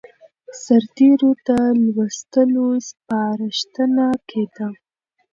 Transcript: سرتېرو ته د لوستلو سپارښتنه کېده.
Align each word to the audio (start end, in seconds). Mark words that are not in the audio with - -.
سرتېرو 0.63 1.31
ته 1.45 1.57
د 1.75 1.77
لوستلو 1.95 2.67
سپارښتنه 2.87 4.07
کېده. 4.29 4.67